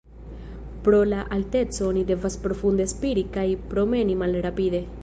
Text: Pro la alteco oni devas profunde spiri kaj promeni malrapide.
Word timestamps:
Pro 0.87 1.01
la 1.09 1.19
alteco 1.37 1.85
oni 1.91 2.07
devas 2.13 2.39
profunde 2.47 2.89
spiri 2.97 3.27
kaj 3.39 3.47
promeni 3.77 4.19
malrapide. 4.25 4.87